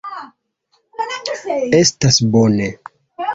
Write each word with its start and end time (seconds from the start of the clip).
Estas 1.81 2.19
bone. 2.37 2.73